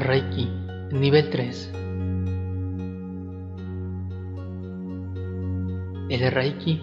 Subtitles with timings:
[0.00, 0.48] Reiki,
[0.92, 1.70] nivel 3.
[6.08, 6.82] El Reiki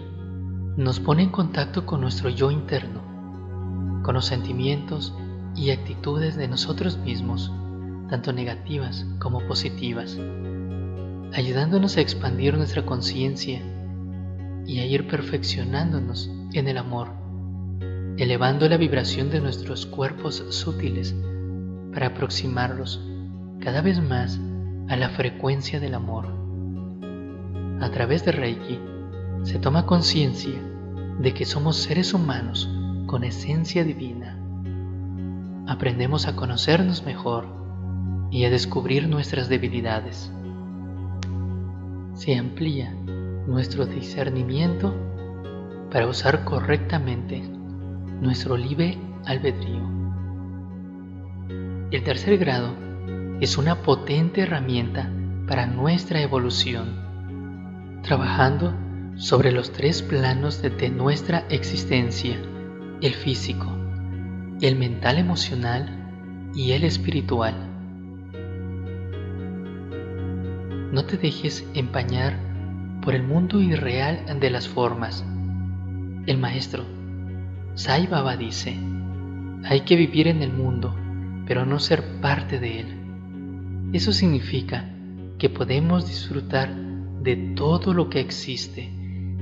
[0.76, 5.14] nos pone en contacto con nuestro yo interno, con los sentimientos
[5.54, 7.52] y actitudes de nosotros mismos,
[8.10, 10.18] tanto negativas como positivas,
[11.32, 13.62] ayudándonos a expandir nuestra conciencia
[14.66, 17.12] y a ir perfeccionándonos en el amor,
[18.18, 21.14] elevando la vibración de nuestros cuerpos sutiles
[21.94, 23.00] para aproximarlos
[23.60, 24.40] cada vez más
[24.88, 26.26] a la frecuencia del amor.
[27.80, 28.78] A través de Reiki
[29.42, 30.60] se toma conciencia
[31.18, 32.68] de que somos seres humanos
[33.06, 34.38] con esencia divina.
[35.66, 37.46] Aprendemos a conocernos mejor
[38.30, 40.32] y a descubrir nuestras debilidades.
[42.14, 42.92] Se amplía
[43.46, 44.94] nuestro discernimiento
[45.90, 47.40] para usar correctamente
[48.20, 49.88] nuestro libre albedrío.
[51.90, 52.83] El tercer grado
[53.44, 55.10] es una potente herramienta
[55.46, 58.74] para nuestra evolución, trabajando
[59.16, 62.40] sobre los tres planos de, nuestra existencia,
[63.02, 63.66] el físico,
[64.62, 67.54] el mental emocional y el espiritual.
[70.90, 72.38] No te dejes empañar
[73.02, 75.22] por el mundo irreal de las formas.
[76.26, 76.84] El maestro
[77.74, 78.74] Sai Baba dice,
[79.64, 80.96] hay que vivir en el mundo
[81.46, 83.03] pero no ser parte de él.
[83.94, 84.90] Eso significa
[85.38, 86.74] que podemos disfrutar
[87.22, 88.92] de todo lo que existe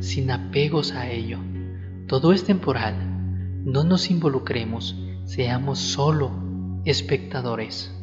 [0.01, 1.39] sin apegos a ello.
[2.07, 2.95] Todo es temporal.
[3.65, 6.31] No nos involucremos, seamos solo
[6.85, 7.99] espectadores.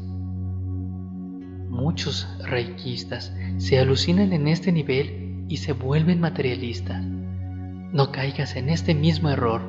[1.69, 7.05] Muchos reikistas se alucinan en este nivel y se vuelven materialistas.
[7.05, 9.61] No caigas en este mismo error.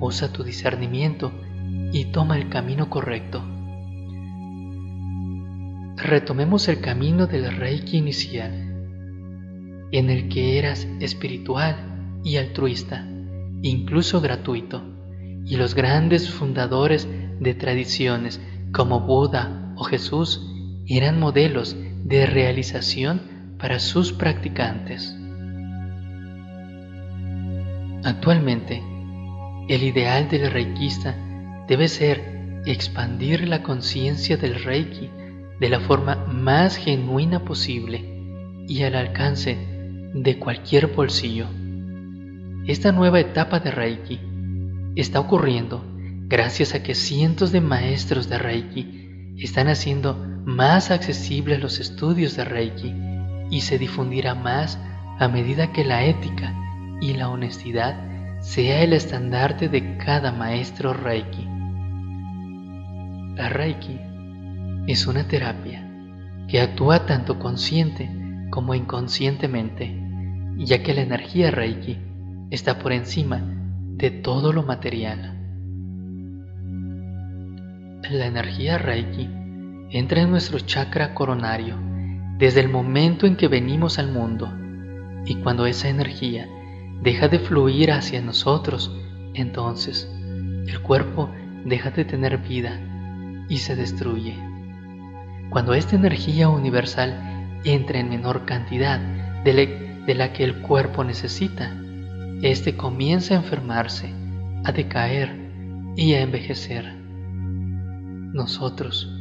[0.00, 1.30] Usa tu discernimiento
[1.92, 3.44] y toma el camino correcto.
[6.02, 8.52] Retomemos el camino del Reiki inicial,
[9.92, 13.06] en el que eras espiritual y altruista,
[13.60, 14.82] incluso gratuito,
[15.44, 17.06] y los grandes fundadores
[17.38, 18.40] de tradiciones
[18.72, 20.50] como Buda o Jesús
[20.86, 23.20] eran modelos de realización
[23.58, 25.14] para sus practicantes.
[28.04, 28.82] Actualmente,
[29.68, 31.14] el ideal del reikista
[31.68, 35.10] debe ser expandir la conciencia del Reiki
[35.60, 39.58] de la forma más genuina posible y al alcance
[40.14, 41.46] de cualquier bolsillo.
[42.66, 44.18] Esta nueva etapa de Reiki
[44.96, 45.84] está ocurriendo
[46.28, 52.44] gracias a que cientos de maestros de Reiki están haciendo más accesibles los estudios de
[52.44, 52.94] Reiki
[53.50, 54.78] y se difundirá más
[55.18, 56.54] a medida que la ética
[57.00, 61.46] y la honestidad sea el estandarte de cada maestro Reiki.
[63.34, 64.09] La Reiki
[64.90, 65.88] es una terapia
[66.48, 68.10] que actúa tanto consciente
[68.50, 69.96] como inconscientemente,
[70.56, 71.96] ya que la energía Reiki
[72.50, 73.40] está por encima
[73.96, 75.38] de todo lo material.
[78.10, 79.30] La energía Reiki
[79.90, 81.76] entra en nuestro chakra coronario
[82.36, 84.52] desde el momento en que venimos al mundo
[85.24, 86.48] y cuando esa energía
[87.00, 88.92] deja de fluir hacia nosotros,
[89.34, 90.10] entonces
[90.66, 91.30] el cuerpo
[91.64, 92.80] deja de tener vida
[93.48, 94.49] y se destruye.
[95.50, 99.00] Cuando esta energía universal entra en menor cantidad
[99.44, 101.76] de, la que el cuerpo necesita,
[102.40, 104.14] éste comienza a enfermarse,
[104.64, 105.34] a decaer
[105.96, 106.94] y a envejecer.
[108.32, 109.12] Nosotros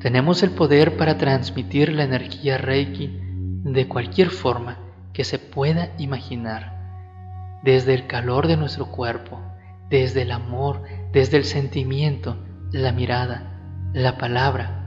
[0.00, 3.16] tenemos el poder para transmitir la energía Reiki
[3.62, 4.76] de cualquier forma
[5.12, 9.40] que se pueda imaginar, desde el calor de nuestro cuerpo,
[9.88, 10.82] desde el amor,
[11.12, 14.79] desde el sentimiento, la mirada, la palabra,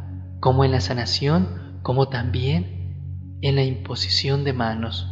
[0.43, 5.07] como en la sanación, como también en la imposición de manos.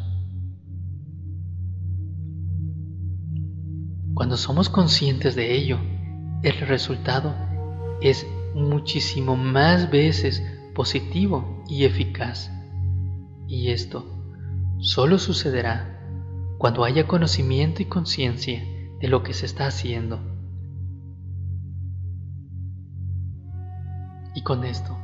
[4.14, 5.80] Cuando somos conscientes de ello,
[6.44, 7.34] el resultado
[8.02, 10.44] es muchísimo más veces
[10.76, 12.52] positivo y eficaz.
[13.48, 14.06] Y esto
[14.82, 15.98] solo sucederá
[16.58, 18.62] cuando haya conocimiento y conciencia
[19.00, 20.20] de lo que se está haciendo
[24.34, 24.98] Y con esto,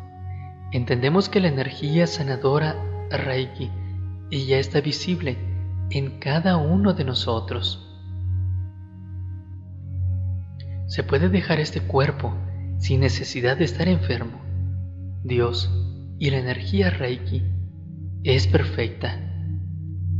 [0.71, 2.75] entendemos que la energía sanadora
[3.09, 3.71] Reiki
[4.29, 5.37] ya está visible
[5.89, 7.83] en cada uno de nosotros.
[10.87, 12.33] Se puede dejar este cuerpo
[12.77, 14.41] sin necesidad de estar enfermo.
[15.23, 15.69] Dios
[16.19, 17.43] y la energía Reiki
[18.23, 19.19] es perfecta.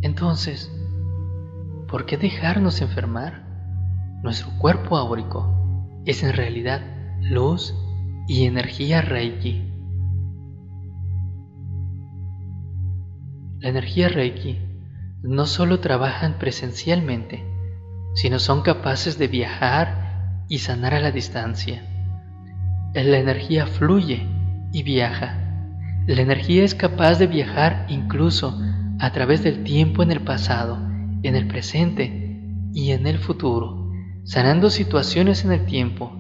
[0.02, 0.72] Entonces,
[1.88, 3.46] ¿por qué dejarnos enfermar?
[4.24, 6.82] Nuestro cuerpo áurico es en realidad
[7.22, 7.74] luz
[8.28, 9.77] y energía Reiki.
[13.60, 14.60] La energía Reiki
[15.24, 17.44] no solo trabajan presencialmente,
[18.14, 21.82] sino son capaces de viajar y sanar a la distancia.
[22.94, 24.28] La energía fluye
[24.72, 25.38] y viaja.
[26.06, 28.62] La energía es capaz de viajar incluso
[29.00, 30.78] a través del tiempo en el pasado,
[31.24, 32.40] en el presente
[32.74, 33.92] y en el futuro,
[34.24, 36.12] sanando situaciones en el tiempo,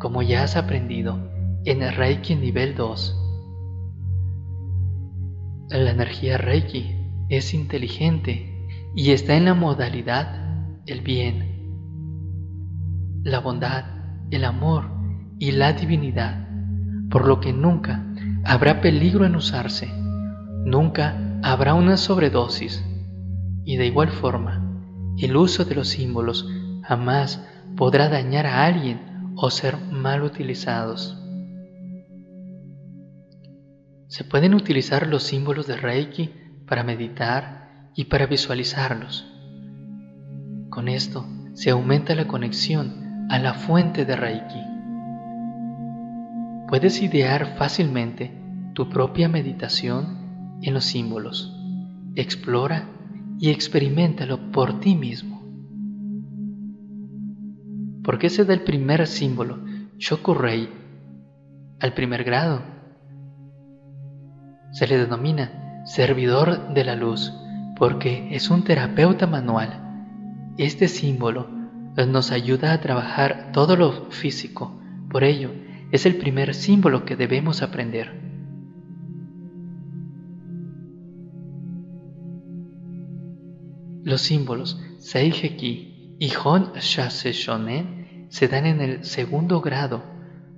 [0.00, 1.30] como ya has aprendido
[1.66, 3.21] en el Reiki nivel 2.
[5.72, 6.94] La energía Reiki
[7.30, 11.48] es inteligente y está en la modalidad el bien,
[13.24, 13.84] la bondad,
[14.30, 14.90] el amor
[15.38, 16.46] y la divinidad,
[17.08, 18.04] por lo que nunca
[18.44, 19.88] habrá peligro en usarse,
[20.66, 22.84] nunca habrá una sobredosis
[23.64, 24.62] y de igual forma
[25.16, 26.46] el uso de los símbolos
[26.82, 27.48] jamás
[27.78, 29.00] podrá dañar a alguien
[29.36, 31.21] o ser mal utilizados.
[34.12, 36.28] Se pueden utilizar los símbolos de Reiki
[36.66, 39.26] para meditar y para visualizarlos.
[40.68, 44.60] Con esto se aumenta la conexión a la fuente de Reiki.
[46.68, 48.38] Puedes idear fácilmente
[48.74, 51.50] tu propia meditación en los símbolos.
[52.14, 52.90] Explora
[53.38, 55.40] y experimentalo por ti mismo.
[58.04, 59.64] ¿Por qué se da el primer símbolo,
[59.96, 60.68] Shokurei,
[61.80, 62.71] al primer grado?
[64.72, 67.32] Se le denomina servidor de la luz
[67.76, 69.80] porque es un terapeuta manual.
[70.58, 71.48] Este símbolo
[72.08, 74.80] nos ayuda a trabajar todo lo físico,
[75.10, 75.50] por ello
[75.90, 78.18] es el primer símbolo que debemos aprender.
[84.02, 90.02] Los símbolos Seiheki y Hon Shase Shonen se dan en el segundo grado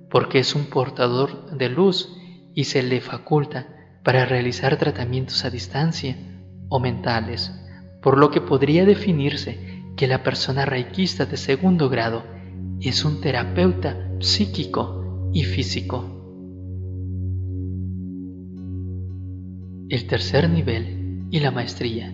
[0.09, 2.17] porque es un portador de luz
[2.55, 3.74] y se le faculta
[4.05, 6.17] para realizar tratamientos a distancia
[6.69, 7.53] o mentales,
[8.03, 12.23] por lo que podría definirse que la persona reikista de segundo grado
[12.81, 16.11] es un terapeuta psíquico y físico.
[19.89, 22.12] El tercer nivel y la maestría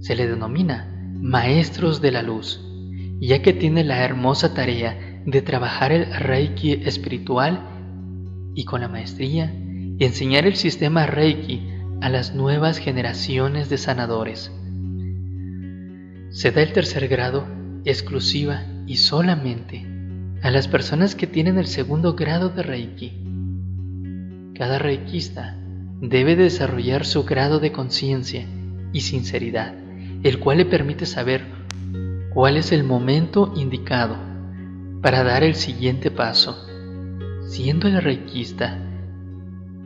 [0.00, 2.62] se le denomina maestros de la luz,
[3.20, 7.60] ya que tiene la hermosa tarea de trabajar el reiki espiritual
[8.54, 9.52] y con la maestría
[9.98, 11.68] y enseñar el sistema Reiki
[12.00, 14.52] a las nuevas generaciones de sanadores.
[16.30, 17.46] Se da el tercer grado
[17.84, 19.86] exclusiva y solamente
[20.42, 23.12] a las personas que tienen el segundo grado de Reiki.
[24.54, 25.56] Cada reikista
[26.00, 28.46] debe desarrollar su grado de conciencia
[28.92, 29.74] y sinceridad,
[30.22, 31.44] el cual le permite saber
[32.34, 34.16] cuál es el momento indicado
[35.00, 36.56] para dar el siguiente paso.
[37.48, 38.78] Siendo el reikista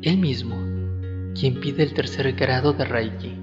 [0.03, 0.57] él mismo
[1.39, 3.37] quien pide el tercer grado de Reiki.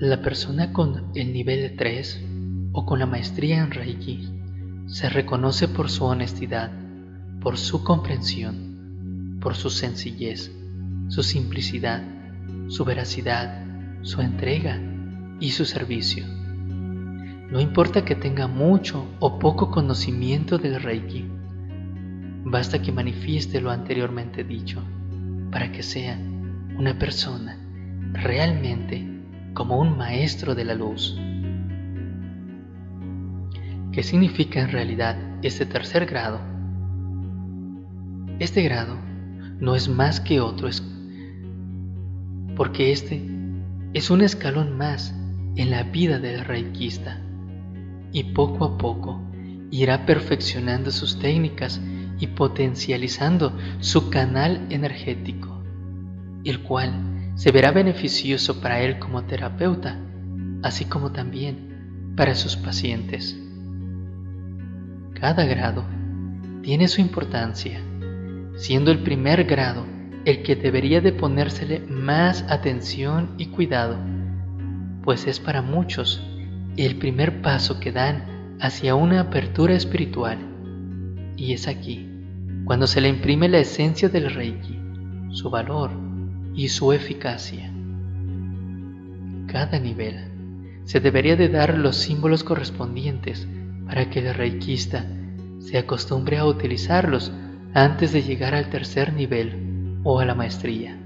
[0.00, 2.24] La persona con el nivel 3
[2.72, 4.28] o con la maestría en Reiki
[4.86, 6.72] se reconoce por su honestidad,
[7.40, 10.50] por su comprensión, por su sencillez,
[11.08, 12.02] su simplicidad,
[12.66, 13.64] su veracidad,
[14.02, 14.80] su entrega
[15.38, 16.26] y su servicio.
[16.26, 21.26] No importa que tenga mucho o poco conocimiento del Reiki,
[22.44, 24.82] Basta que manifieste lo anteriormente dicho
[25.50, 26.18] para que sea
[26.76, 27.58] una persona
[28.12, 29.06] realmente
[29.54, 31.18] como un maestro de la luz.
[33.92, 36.40] ¿Qué significa en realidad este tercer grado?
[38.38, 38.96] Este grado
[39.58, 40.68] no es más que otro,
[42.56, 43.22] porque este
[43.92, 45.14] es un escalón más
[45.56, 47.20] en la vida del reikista
[48.12, 49.20] y poco a poco
[49.70, 51.80] irá perfeccionando sus técnicas
[52.20, 55.64] y potencializando su canal energético,
[56.44, 59.98] el cual se verá beneficioso para él como terapeuta,
[60.62, 63.40] así como también para sus pacientes.
[65.14, 65.84] Cada grado
[66.62, 67.80] tiene su importancia,
[68.56, 69.86] siendo el primer grado
[70.26, 73.96] el que debería de ponérsele más atención y cuidado,
[75.02, 76.22] pues es para muchos
[76.76, 80.38] el primer paso que dan hacia una apertura espiritual.
[81.36, 82.09] Y es aquí
[82.70, 84.78] cuando se le imprime la esencia del Reiki,
[85.32, 85.90] su valor
[86.54, 87.68] y su eficacia.
[89.48, 90.30] Cada nivel
[90.84, 93.48] se debería de dar los símbolos correspondientes
[93.86, 95.04] para que el reikista
[95.58, 97.32] se acostumbre a utilizarlos
[97.74, 100.96] antes de llegar al tercer nivel o a la maestría.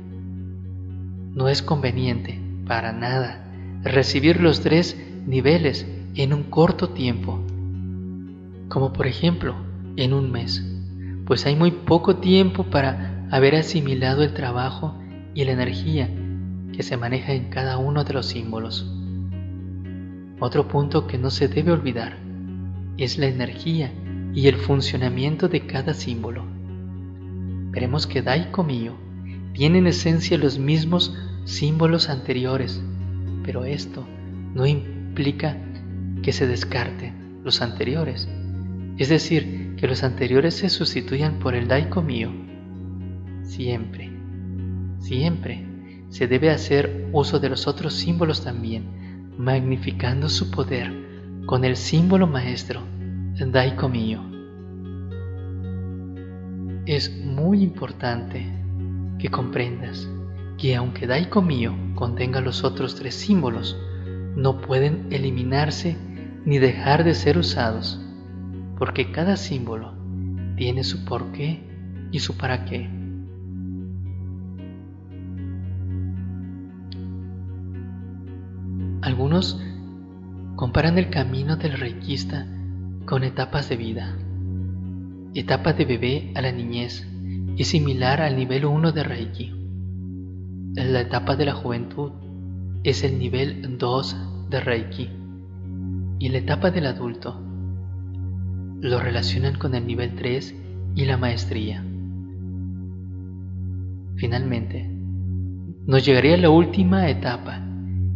[1.33, 3.43] No es conveniente, para nada,
[3.83, 7.43] recibir los tres niveles en un corto tiempo,
[8.69, 9.57] como por ejemplo
[9.97, 10.74] en un mes
[11.27, 14.99] pues hay muy poco tiempo para haber asimilado el trabajo
[15.35, 16.09] y la energía
[16.73, 18.91] que se maneja en cada uno de los símbolos.
[20.41, 22.19] Otro punto que no se debe olvidar
[22.99, 23.93] es la energía
[24.35, 26.45] y el funcionamiento de cada símbolo.
[27.71, 28.95] Veremos que Daiko Mio
[29.53, 32.83] tiene en esencia los mismos símbolos anteriores,
[33.45, 34.07] pero esto
[34.55, 35.57] no implica
[36.23, 38.29] que se descarten los anteriores,
[38.97, 42.33] es decir, que los anteriores se sustituyan por el Daiko Mio.
[43.43, 44.11] Siempre,
[44.99, 45.67] siempre
[46.09, 50.91] se debe hacer uso de los otros símbolos también, magnificando su poder
[51.45, 52.81] con el símbolo maestro,
[53.35, 54.23] Daiko Mio.
[56.87, 58.47] Es muy importante
[59.19, 60.09] que comprendas
[60.57, 63.77] que aunque Daiko Mio contenga los otros tres símbolos,
[64.35, 65.99] no pueden eliminarse
[66.47, 68.01] ni dejar de ser usados,
[68.79, 69.95] porque cada símbolo
[70.57, 71.63] tiene su porqué
[72.11, 72.89] y su para qué.
[79.03, 79.61] Algunos
[80.57, 82.47] comparan el camino del reikista
[83.05, 84.17] con etapas de vida.
[85.35, 87.07] Etapa de bebé a la niñez
[87.59, 89.53] es similar al nivel 1 de Reiki.
[90.75, 92.13] La etapa de la juventud
[92.83, 94.17] es el nivel 2
[94.51, 95.11] de Reiki
[96.19, 97.41] y la etapa del adulto
[98.85, 100.55] lo relacionan con el nivel 3
[100.95, 101.83] y la maestría.
[104.17, 104.91] Finalmente,
[105.87, 107.63] nos llegaría la última etapa,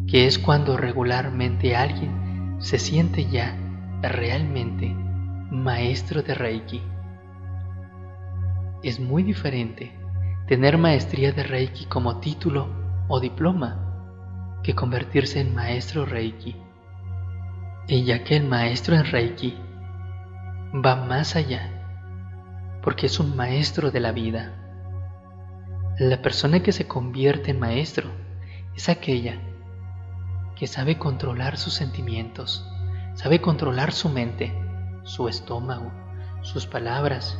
[0.06, 3.56] que es cuando regularmente alguien se siente ya
[4.02, 4.94] realmente
[5.50, 6.82] maestro de Reiki.
[8.82, 9.92] Es muy diferente
[10.48, 12.68] tener maestría de Reiki como título
[13.08, 16.56] o diploma que convertirse en maestro Reiki.
[17.86, 19.56] Y ya que el maestro en Reiki
[20.74, 21.70] va más allá,
[22.82, 24.52] porque es un maestro de la vida.
[25.98, 28.10] La persona que se convierte en maestro
[28.76, 29.40] es aquella
[30.56, 32.68] que sabe controlar sus sentimientos,
[33.14, 34.52] sabe controlar su mente,
[35.04, 35.90] su estómago,
[36.42, 37.38] sus palabras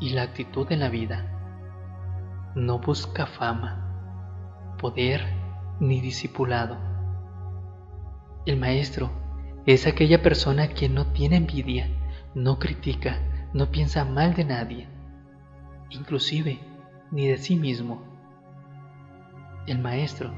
[0.00, 1.30] y la actitud en la vida.
[2.54, 5.22] No busca fama, poder
[5.78, 6.76] ni discipulado.
[8.46, 9.10] El maestro
[9.64, 11.88] es aquella persona que no tiene envidia,
[12.34, 13.18] no critica,
[13.52, 14.88] no piensa mal de nadie,
[15.90, 16.58] inclusive
[17.10, 18.02] ni de sí mismo.
[19.66, 20.32] El maestro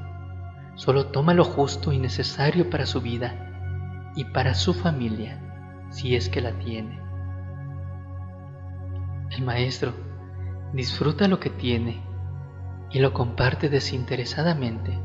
[0.75, 5.41] solo toma lo justo y necesario para su vida y para su familia,
[5.91, 7.01] si es que la tiene.
[9.31, 9.93] El maestro
[10.73, 12.03] disfruta lo que tiene
[12.91, 14.99] y lo comparte desinteresadamente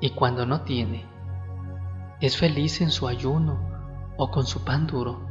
[0.00, 1.04] y cuando no tiene,
[2.20, 3.58] es feliz en su ayuno
[4.16, 5.25] o con su pan duro.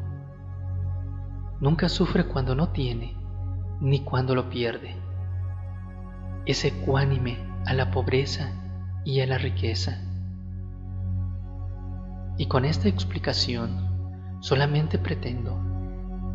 [1.59, 3.15] Nunca sufre cuando no tiene,
[3.79, 4.95] ni cuando lo pierde.
[6.45, 8.51] Es ecuánime a la pobreza
[9.05, 10.01] y a la riqueza.
[12.37, 15.57] Y con esta explicación solamente pretendo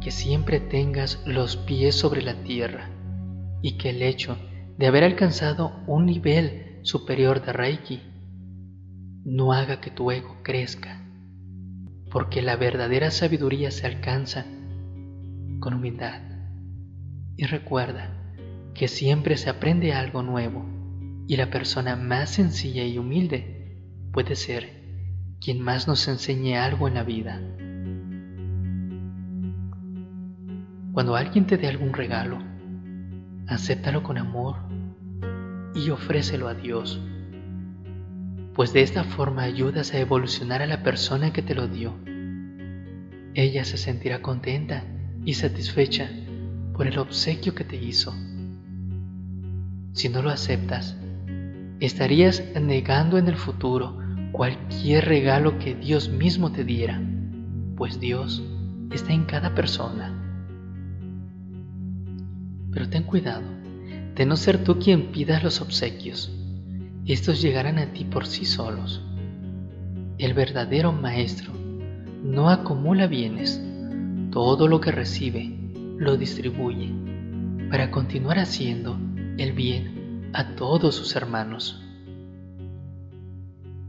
[0.00, 2.88] que siempre tengas los pies sobre la tierra
[3.60, 4.38] y que el hecho
[4.78, 8.02] de haber alcanzado un nivel superior de Reiki
[9.24, 11.04] no haga que tu ego crezca,
[12.10, 14.46] porque la verdadera sabiduría se alcanza
[15.60, 16.22] con humildad.
[17.36, 18.32] Y recuerda
[18.74, 20.64] que siempre se aprende algo nuevo
[21.28, 24.80] y la persona más sencilla y humilde puede ser
[25.40, 27.40] quien más nos enseñe algo en la vida.
[30.92, 32.38] Cuando alguien te dé algún regalo,
[33.46, 34.56] acéptalo con amor
[35.74, 37.00] y ofrécelo a Dios
[38.60, 41.94] pues de esta forma ayudas a evolucionar a la persona que te lo dio.
[43.34, 44.84] Ella se sentirá contenta
[45.24, 46.10] y satisfecha
[46.72, 48.14] por el obsequio que te hizo.
[49.92, 50.96] Si no lo aceptas,
[51.80, 53.98] estarías negando en el futuro
[54.32, 57.00] cualquier regalo que Dios mismo te diera,
[57.76, 58.42] pues Dios
[58.90, 60.16] está en cada persona.
[62.72, 63.48] Pero ten cuidado
[64.14, 66.36] de no ser tú quien pidas los obsequios
[67.12, 69.02] estos llegarán a ti por sí solos.
[70.18, 71.52] El verdadero maestro
[72.22, 73.60] no acumula bienes,
[74.30, 75.56] todo lo que recibe
[75.98, 76.92] lo distribuye
[77.70, 78.98] para continuar haciendo
[79.38, 81.82] el bien a todos sus hermanos.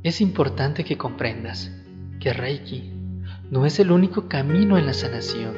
[0.03, 1.71] Es importante que comprendas
[2.19, 2.91] que Reiki
[3.50, 5.53] no es el único camino en la sanación,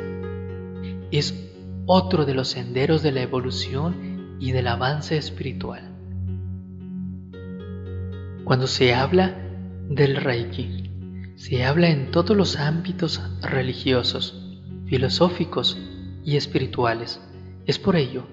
[1.12, 1.52] es
[1.86, 5.92] otro de los senderos de la evolución y del avance espiritual.
[8.44, 9.38] Cuando se habla
[9.90, 10.90] del Reiki,
[11.36, 14.43] se habla en todos los ámbitos religiosos,
[14.88, 15.78] filosóficos
[16.24, 17.22] y espirituales.
[17.66, 18.25] Es por ello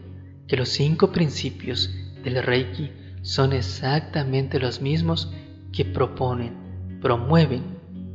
[0.47, 2.91] que los cinco principios del Reiki
[3.23, 5.33] son exactamente los mismos
[5.73, 7.63] que proponen, promueven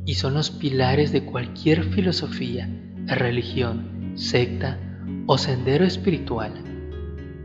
[0.04, 2.68] y son los pilares de cualquier filosofía,
[3.06, 4.78] religión, secta
[5.26, 6.52] o sendero espiritual.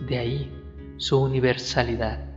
[0.07, 0.51] De ahí
[0.97, 2.30] su universalidad.